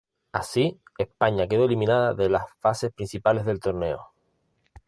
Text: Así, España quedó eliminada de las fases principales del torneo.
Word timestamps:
Así, 0.31 0.81
España 0.97 1.47
quedó 1.47 1.65
eliminada 1.65 2.15
de 2.15 2.27
las 2.27 2.47
fases 2.59 2.91
principales 2.91 3.45
del 3.45 3.59
torneo. 3.59 4.09